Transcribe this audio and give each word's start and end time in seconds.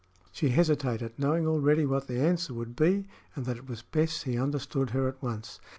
She 0.31 0.49
hesitated, 0.49 1.13
knowing 1.19 1.45
already 1.45 1.85
what 1.85 2.07
the 2.07 2.19
answer 2.19 2.55
would 2.55 2.75
be 2.75 3.05
and 3.35 3.45
that 3.45 3.57
it 3.57 3.69
was 3.69 3.83
best 3.83 4.23
he 4.23 4.35
understood 4.35 4.89
her 4.89 5.07
at 5.07 5.21
once. 5.21 5.59